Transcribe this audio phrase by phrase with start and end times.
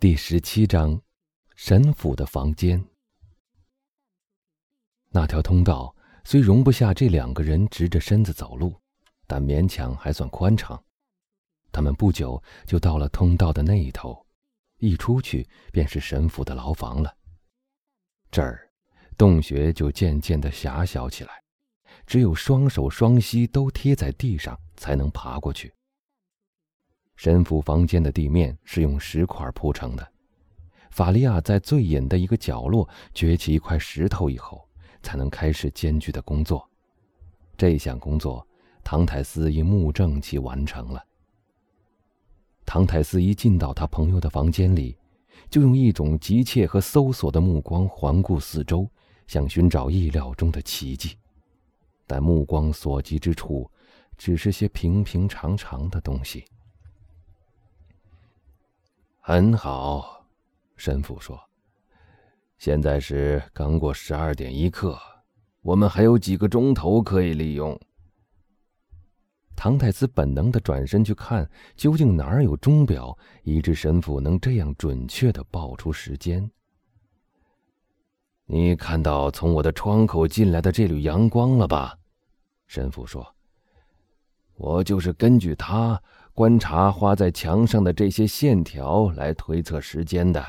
[0.00, 1.02] 第十七章，
[1.56, 2.80] 神府的房间。
[5.08, 5.92] 那条通道
[6.22, 8.80] 虽容不下这两个人直着身子走路，
[9.26, 10.80] 但勉强还算宽敞。
[11.72, 14.24] 他们不久就到了通道的那一头，
[14.76, 17.12] 一出去便是神府的牢房了。
[18.30, 18.70] 这儿，
[19.16, 21.42] 洞穴就渐渐的狭小起来，
[22.06, 25.74] 只有双手双膝都贴在地上才能爬过去。
[27.18, 30.08] 神府房间的地面是用石块铺成的。
[30.92, 34.64] 法利亚在最隐的一个角落掘起一块石头以后，
[35.02, 36.64] 才能开始艰巨的工作。
[37.56, 38.46] 这项工作，
[38.84, 41.04] 唐泰斯以目正其完成了。
[42.64, 44.96] 唐泰斯一进到他朋友的房间里，
[45.50, 48.88] 就用一种急切和搜索的目光环顾四周，
[49.26, 51.16] 想寻找意料中的奇迹。
[52.06, 53.68] 但目光所及之处，
[54.16, 56.44] 只是些平平常常的东西。
[59.30, 60.24] 很好，
[60.74, 61.38] 神父说
[62.56, 64.98] ：“现在是刚过十二点一刻，
[65.60, 67.78] 我们还有几个钟头可以利用。”
[69.54, 76.50] 唐太斯本能的转身去看，究竟哪儿有钟表，以致神父能这样准确的报出时间。
[78.46, 81.98] 你看到从我的窗口进来的这缕阳光了吧？
[82.66, 83.36] 神父说
[84.56, 86.02] ：“我就是根据它。”
[86.38, 90.40] 观察画在墙上的这些线条来推测时间的。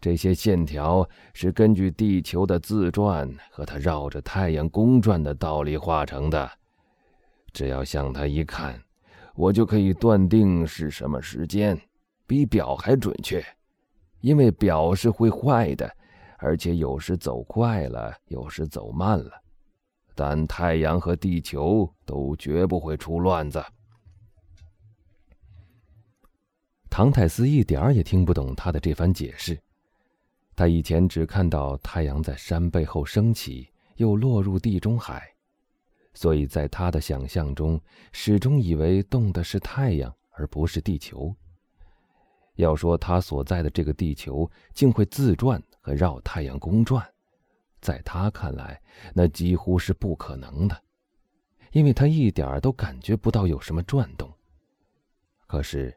[0.00, 6.50] 这些线条是根据地球的自转和它绕着太阳公转的道理画成的。
[7.52, 8.76] 只要向它一看，
[9.36, 11.80] 我就可以断定是什么时间，
[12.26, 13.40] 比表还准确。
[14.20, 15.88] 因为表是会坏的，
[16.38, 19.30] 而且有时走快了，有时走慢了。
[20.12, 23.64] 但太阳和地球都绝不会出乱子。
[26.96, 29.60] 唐泰斯一点儿也听不懂他的这番解释。
[30.54, 35.28] 他以前只看到太阳在山背后升起，又落入地中海，
[36.12, 37.80] 所以在他的想象中，
[38.12, 41.34] 始终以为动的是太阳，而不是地球。
[42.54, 47.04] 要说他所在的这个地球竟会自转和绕太阳公转，
[47.80, 48.80] 在他看来，
[49.12, 50.80] 那几乎是不可能的，
[51.72, 54.32] 因为他一点儿都感觉不到有什么转动。
[55.48, 55.92] 可是。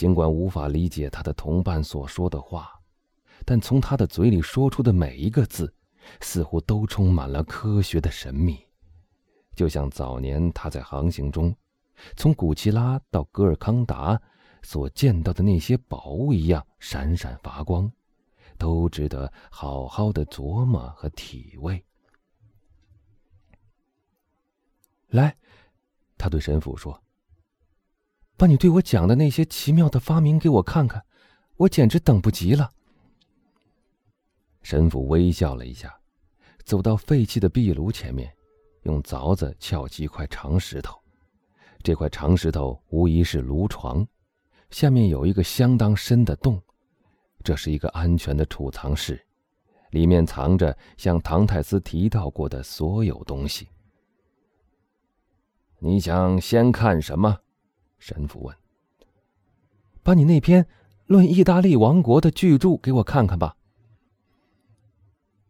[0.00, 2.72] 尽管无法理解他的同伴所说的话，
[3.44, 5.70] 但从他的嘴里说出的每一个字，
[6.22, 8.66] 似乎都充满了科学的神秘，
[9.54, 11.54] 就像早年他在航行中，
[12.16, 14.18] 从古奇拉到戈尔康达
[14.62, 17.92] 所见到的那些宝物一样闪闪发光，
[18.56, 21.84] 都值得好好的琢磨和体味。
[25.08, 25.36] 来，
[26.16, 26.98] 他对神父说。
[28.40, 31.04] 把你对我讲的那些奇妙的发明给我看看，
[31.58, 32.70] 我简直等不及了。
[34.62, 35.94] 神父微笑了一下，
[36.64, 38.32] 走到废弃的壁炉前面，
[38.84, 40.98] 用凿子撬起一块长石头。
[41.82, 44.08] 这块长石头无疑是炉床，
[44.70, 46.62] 下面有一个相当深的洞，
[47.44, 49.22] 这是一个安全的储藏室，
[49.90, 53.68] 里面藏着像唐泰斯提到过的所有东西。
[55.78, 57.38] 你想先看什么？
[58.00, 58.56] 神父问
[60.02, 60.66] ：“把你那篇
[61.06, 63.54] 论意大利王国的巨著给我看看吧。”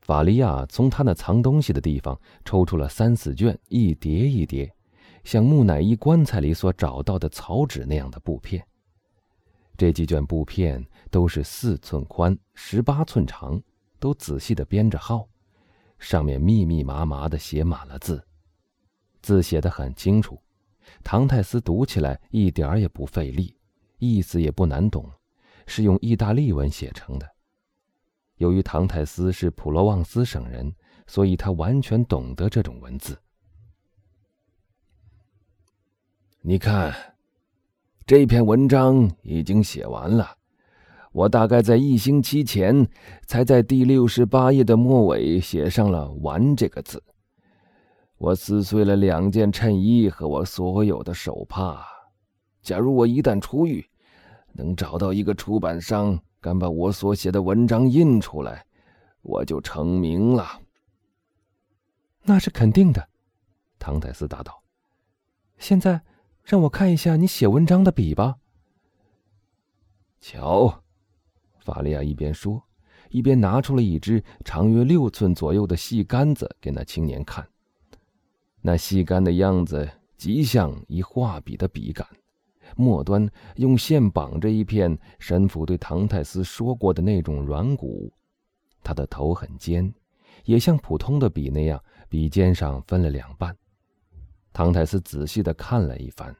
[0.02, 4.74] 法利亚从他那藏东西的地方抽出了三四卷，一叠一叠，
[5.22, 8.66] 像木乃伊棺材里所找到的草纸那样的布片。
[9.76, 13.62] 这几卷布片都是四寸宽、十八寸长，
[13.98, 15.28] 都仔细的编着号，
[15.98, 18.22] 上面密密麻麻的写满了字，
[19.22, 20.38] 字写的很清楚。
[21.02, 23.56] 唐泰斯读起来一点儿也不费力，
[23.98, 25.10] 意思也不难懂，
[25.66, 27.28] 是用意大利文写成的。
[28.36, 30.74] 由于唐泰斯是普罗旺斯省人，
[31.06, 33.18] 所以他完全懂得这种文字。
[36.40, 36.94] 你看，
[38.06, 40.36] 这篇文章已经写完了，
[41.12, 42.88] 我大概在一星期前
[43.26, 47.02] 才在第六十八页的末尾写上了“完”这个字。
[48.20, 51.86] 我撕碎了两件衬衣和我所有的手帕。
[52.60, 53.88] 假如我一旦出狱，
[54.52, 58.66] 能找到一个出版商敢把我所写的文章印出来，
[59.22, 60.60] 我就成名了。
[62.22, 63.08] 那是肯定的，
[63.78, 64.62] 唐泰斯答道。
[65.56, 66.02] 现在
[66.44, 68.36] 让我看一下你写文章的笔吧。
[70.20, 70.82] 瞧，
[71.58, 72.62] 法利亚一边说，
[73.08, 77.48] 一边拿出了一支长约六寸左右的细杆子给那青年看。
[78.62, 82.06] 那细杆的样子极像一画笔的笔杆，
[82.76, 88.12] 末端用线绑着一片神父对唐泰斯说过的那种软骨。
[88.82, 89.92] 他的头很尖，
[90.44, 93.56] 也像普通的笔那样，笔尖上分了两半。
[94.52, 96.34] 唐泰斯仔细的看了一番，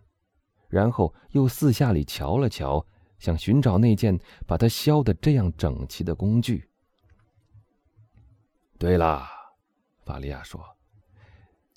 [0.69, 2.85] 然后又四下里瞧了瞧，
[3.19, 6.69] 想寻找那件把它削得这样整齐的工具。
[8.79, 9.27] 对了，
[10.05, 10.65] 法利亚说：“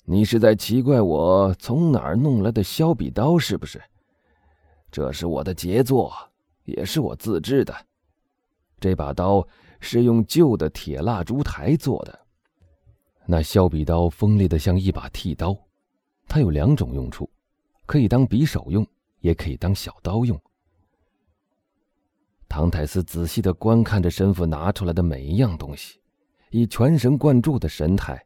[0.04, 3.82] 你是在奇怪我从哪儿弄来的削笔刀，是不是？
[4.90, 6.12] 这是我的杰作，
[6.64, 7.74] 也是我自制的。
[8.78, 9.46] 这把刀。”
[9.86, 12.18] 是用旧的铁蜡烛台做的，
[13.26, 15.54] 那削笔刀锋利的像一把剃刀，
[16.26, 17.28] 它有两种用处，
[17.84, 18.86] 可以当匕首用，
[19.20, 20.40] 也可以当小刀用。
[22.48, 26.00] 唐太斯仔细的观看着神父拿出来的每一样东西，
[26.48, 28.24] 以全神贯注的神态。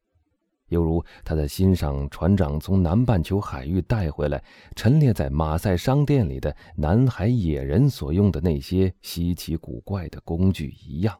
[0.69, 4.43] 犹如他在欣赏船长从南半球海域带回来、
[4.77, 11.19] 陈列在马赛商店里的南海野人所用的那些稀奇古怪的工具一样。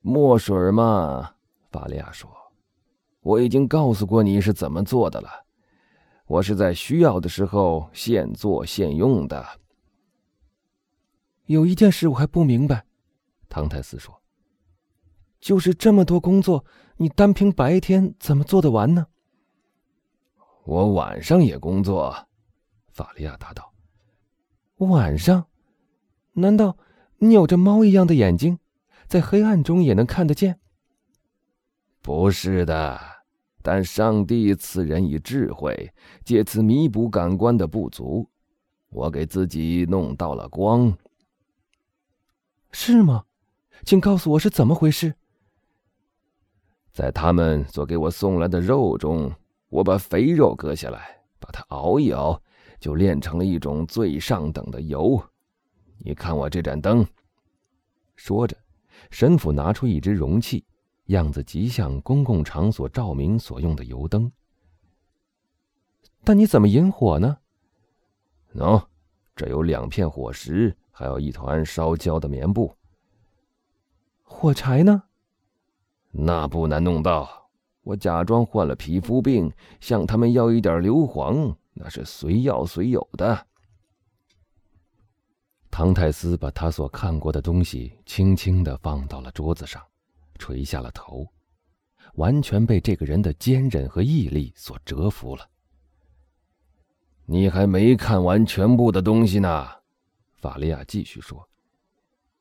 [0.00, 1.34] 墨水嘛，
[1.70, 2.30] 法利亚说
[3.20, 5.28] ：“我已经告诉过你是怎么做的了。
[6.26, 9.46] 我是在需要的时候现做现用的。”
[11.46, 12.84] 有一件事我还不明白，
[13.48, 14.18] 唐泰斯说
[15.40, 16.64] ：“就是这么多工作，
[16.96, 19.06] 你单凭白天怎么做得完呢？”
[20.64, 22.14] 我晚上也工作，
[22.92, 23.72] 法利亚答道
[24.78, 25.46] ：“晚上？
[26.34, 26.76] 难道
[27.18, 28.58] 你有着猫一样的眼睛？”
[29.08, 30.60] 在黑暗中也能看得见。
[32.00, 33.00] 不是的，
[33.60, 35.92] 但上帝赐人以智慧，
[36.24, 38.30] 借此弥补感官的不足。
[38.90, 40.96] 我给自己弄到了光。
[42.70, 43.24] 是吗？
[43.84, 45.16] 请告诉我是怎么回事。
[47.00, 49.32] 在他们所给我送来的肉中，
[49.70, 52.38] 我把肥肉割下来，把它熬一熬，
[52.78, 55.18] 就炼成了一种最上等的油。
[56.00, 57.06] 你看我这盏灯。
[58.16, 58.54] 说着。
[59.10, 60.62] 神父拿出一只容器，
[61.06, 64.30] 样子极像公共场所照明所用的油灯。
[66.22, 67.38] 但你怎么引火呢？
[68.54, 68.84] 喏，
[69.34, 72.70] 这有两片火石，还有一团烧焦的棉布。
[74.22, 75.04] 火柴呢？
[76.10, 77.50] 那不难弄到。
[77.82, 83.46] 我假装患了皮肤病，向他们要一点硫磺，那是随要随有的。
[85.70, 89.82] 唐泰斯把他所看过的东西轻轻的放到了桌子上，
[90.38, 91.26] 垂下了头，
[92.14, 95.48] 完全被这个人的坚韧和毅力所折服了。
[97.24, 99.68] 你还没看完全部的东西呢，
[100.34, 101.48] 法利亚继续说：“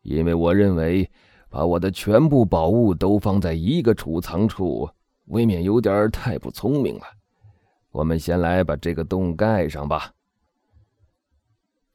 [0.01, 1.09] 因为我认为，
[1.49, 4.89] 把我的全部宝物都放在一个储藏处，
[5.25, 7.03] 未免有点太不聪明了。
[7.91, 10.13] 我们先来把这个洞盖上吧。”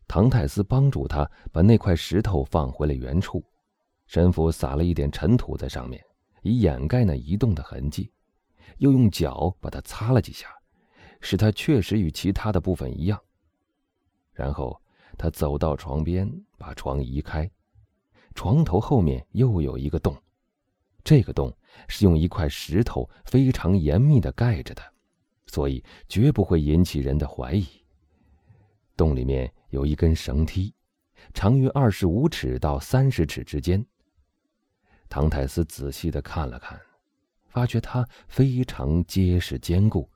[0.06, 3.42] 唐太斯帮助他把那块石头放回了原处，
[4.06, 6.02] 神父撒了一点尘土在上面，
[6.42, 8.12] 以掩盖那移动的痕迹，
[8.78, 10.48] 又用脚把它擦了几下，
[11.20, 13.18] 使它确实与其他的部分一样。
[14.32, 14.78] 然后
[15.16, 17.50] 他走到床边，把床移开，
[18.34, 20.16] 床头后面又有一个洞，
[21.02, 21.56] 这个洞
[21.88, 24.82] 是用一块石头非常严密的盖着的，
[25.46, 27.66] 所以绝不会引起人的怀疑。
[28.96, 29.52] 洞里面。
[29.70, 30.72] 有一根绳梯，
[31.32, 33.84] 长约二十五尺到三十尺之间。
[35.08, 36.80] 唐太斯仔细的看了看，
[37.48, 40.08] 发觉它非常结实坚固。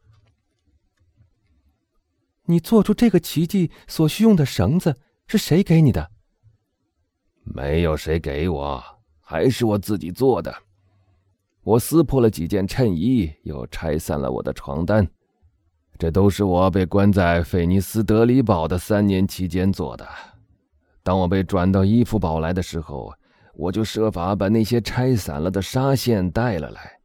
[2.45, 4.97] 你做出这个奇迹所需用的绳子
[5.27, 6.13] 是谁给你的？
[7.55, 8.83] 没有谁给我，
[9.21, 10.55] 还是我自己做的。
[11.63, 15.07] 我撕破了几件衬衣，又拆散了我的床单。
[15.99, 20.07] 这都是我被关在菲尼斯德里堡的三年期间做的。
[21.03, 23.13] 当我被转到伊夫堡来的时候，
[23.55, 27.01] 我就设法把那些拆散了的纱线带了来，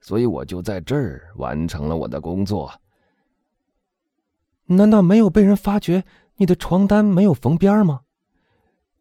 [0.00, 2.72] 所以我就在这儿完成了我的工作。
[4.66, 6.04] 难道没有被人发觉
[6.36, 8.00] 你的床单没有缝边吗？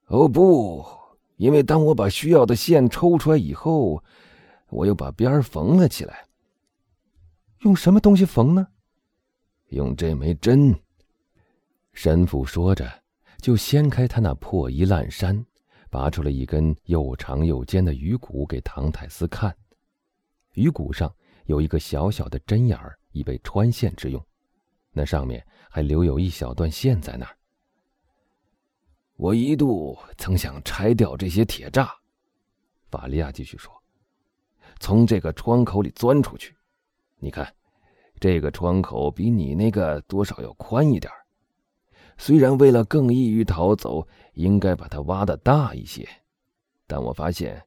[0.08, 0.86] 哦不，
[1.38, 4.04] 因为当我把需要的线抽出来以后，
[4.70, 6.26] 我又把边缝了起来。
[7.60, 8.68] 用什么东西缝呢？
[9.70, 10.76] 用这枚针。
[11.94, 12.88] 神父说着，
[13.42, 15.44] 就掀开他那破衣烂衫，
[15.90, 19.56] 拔出了一根又长又尖的鱼骨给唐太斯看。
[20.54, 21.12] 鱼骨上
[21.46, 24.24] 有一个小小的针眼儿，以备穿线之用。
[24.92, 27.36] 那上面还留有一小段线在那儿。
[29.16, 31.88] 我一度曾想拆掉这些铁栅，
[32.90, 33.72] 法利亚继续说
[34.80, 36.56] ：“从这个窗口里钻出去，
[37.20, 37.54] 你看。”
[38.20, 41.12] 这个窗口比你那个多少要宽一点
[42.18, 46.08] 虽然为了更易于逃走，应该把它挖的大一些，
[46.88, 47.62] 但我发现，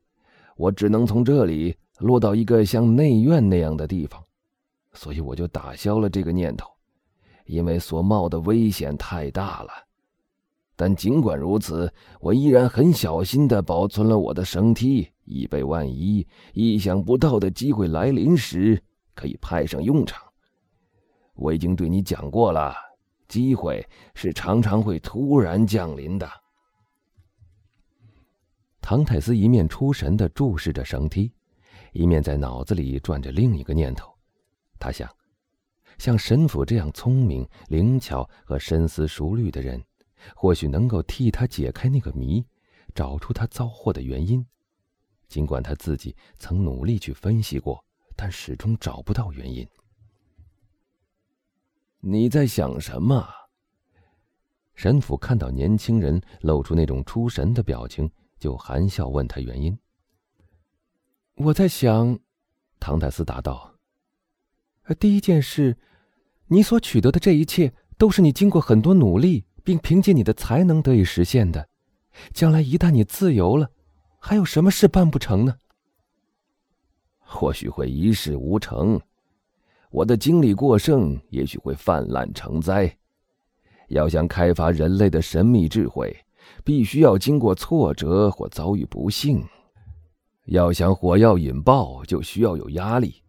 [0.56, 4.24] 我只能从这里落到一个像内院那样的地方，
[4.94, 6.70] 所以我就打消了这个念头，
[7.44, 9.85] 因为所冒的危险太大了。
[10.76, 18.80] 但尽管如此，我依然很小心地保存了我的绳梯，以备万一意想不到的机会来临时
[19.14, 20.22] 可以派上用场。
[21.34, 22.74] 我已经对你讲过了。
[23.28, 26.30] 机会是常常会突然降临的。
[28.80, 31.32] 唐泰斯一面出神的注视着绳梯，
[31.92, 34.08] 一面在脑子里转着另一个念头。
[34.78, 35.10] 他想，
[35.98, 39.82] 像神父这样聪明、灵巧和深思熟虑的人，
[40.34, 42.44] 或许能够替他解开那个谜，
[42.94, 44.44] 找出他遭祸的原因。
[45.28, 49.66] 尽管他自己曾努力去分析过，但始终找不到原因。
[52.00, 53.28] 你在想什么？
[54.74, 59.76] 神父看到年轻人露出那种出神的表情，就含笑问他原因。
[61.34, 62.18] 我在想，
[62.78, 63.74] 唐泰斯答道
[65.00, 65.76] ：“第一件事，
[66.46, 71.68] 你所取得的这一切，都是你经过很多努力，并凭借你的才能得以实现的。
[72.32, 73.68] 将来一旦你自由了，
[74.20, 75.56] 还有什么事办不成呢？
[77.18, 79.00] 或许会一事无成。”
[79.90, 82.96] 我的精力过剩，也许会泛滥成灾。
[83.88, 86.16] 要想开发人类的神秘智慧，
[86.64, 89.44] 必须要经过挫折或遭遇不幸。
[90.44, 93.22] 要想火药引爆，就需要有压力。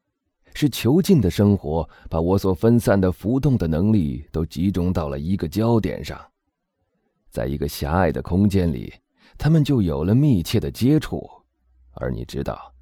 [0.60, 6.20] 是囚禁的生活把我所分散的浮动的能力都集中到了一个焦点上，
[7.30, 8.92] 在一个狭隘的空间里，
[9.38, 11.24] 他们就有了密切的接触。
[11.92, 12.74] 而你知道，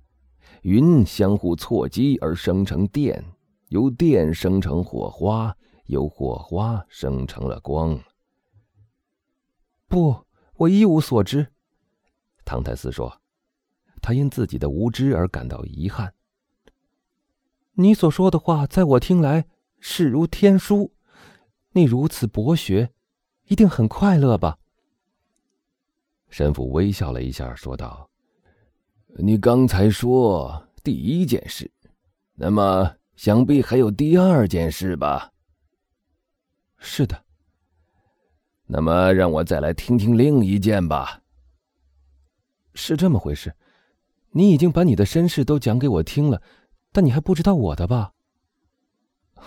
[0.62, 3.22] 云相互错击而生成电。
[3.68, 5.54] 由电生成火花，
[5.88, 8.00] 由火花生成了光。
[9.90, 10.16] 不，
[10.56, 11.46] 我一无所知。
[12.46, 13.14] 唐泰斯说，
[14.02, 16.14] 他因自己的无知而感到遗憾。
[17.76, 19.46] 你所说的话，在我听来
[19.80, 20.92] 视如天书。
[21.72, 22.92] 你如此博学，
[23.46, 24.58] 一定很快乐吧？
[26.30, 28.10] 神父微笑了一下，说道
[29.20, 31.72] ：“你刚才说第一件事，
[32.34, 35.32] 那么……”想必还有第二件事吧。
[36.78, 37.24] 是的。
[38.66, 41.22] 那么，让我再来听听另一件吧。
[42.74, 43.56] 是这么回事，
[44.32, 46.42] 你已经把你的身世都讲给我听了，
[46.96, 48.14] 但你还不知道我的吧？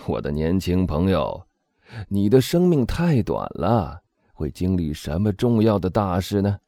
[0.05, 1.47] 我的年轻朋友，
[2.07, 4.03] 你的生命太短了，
[4.33, 6.59] 会经历什么重要的大事呢？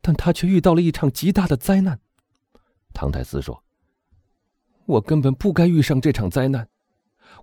[0.00, 1.98] 但他却遇到了一场极大的灾难。
[2.94, 3.64] 唐泰斯说。
[4.86, 6.68] 我根本不该遇上这场灾难，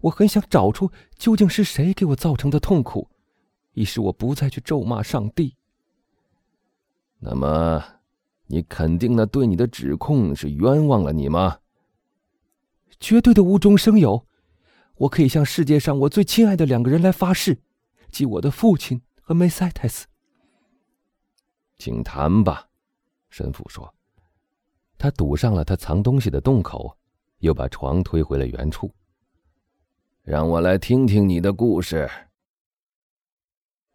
[0.02, 3.10] 我很想找出究竟是谁给我造成的痛苦，
[3.74, 5.58] 以使我不再去咒骂上帝。
[7.20, 7.97] 那么，
[8.48, 11.60] 你肯定那对你的指控是冤枉了你吗？
[13.00, 14.26] 绝对的无中生有，
[14.96, 17.60] 我可以向世界上我最亲爱的两个人来发誓，
[18.10, 20.08] 即我的父亲和梅塞泰斯。
[21.78, 22.68] 请谈吧，
[23.30, 23.94] 神父说。
[24.98, 26.98] 他堵上了他藏东西的洞口。
[27.40, 28.92] 又把床推回了原处。
[30.24, 32.10] 让我来听听你的故事。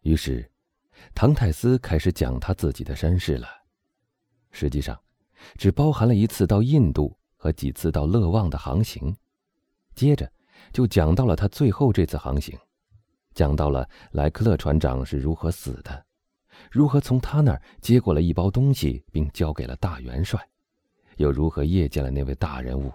[0.03, 0.49] 于是，
[1.13, 3.47] 唐泰斯开始讲他自己的身世了。
[4.53, 4.97] 实际上，
[5.57, 9.13] 只包含了一次到印度和几次到勒旺的航行。
[9.95, 10.31] 接着，
[10.71, 12.57] 就讲到了他最后这次航行，
[13.33, 16.05] 讲到了莱克勒船长是如何死的，
[16.71, 20.39] 如何从他那儿接过了一包东西，并交给了大元帅，
[21.17, 22.89] 又如何夜见了那位大人物。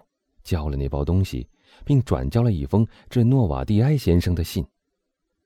[0.45, 1.47] 交了那包东西，
[1.85, 4.67] 并转交了一封致诺瓦蒂埃先生的信，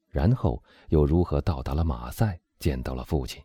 [0.08, 3.42] 然后又如何到达了马赛，见到了父亲。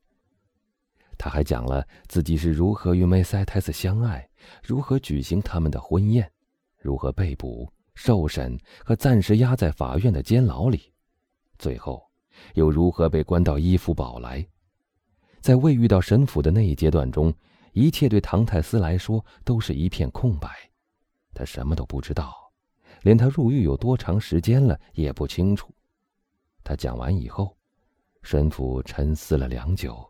[1.17, 4.29] 他还讲了自己是如何与梅塞泰斯相爱，
[4.63, 6.31] 如何举行他们的婚宴，
[6.77, 10.93] 如何被捕、受审和暂时押在法院的监牢里，
[11.57, 12.07] 最后
[12.53, 14.45] 又如何被关到伊夫堡来。
[15.41, 17.33] 在未遇到神父的那一阶段中，
[17.73, 20.49] 一切对唐泰斯来说都是一片空白。
[21.33, 22.35] 他什么都不知道，
[23.01, 25.73] 连他入狱有多长时间了也不清楚。
[26.63, 27.55] 他讲完以后，
[28.23, 30.07] 神父沉思了良久，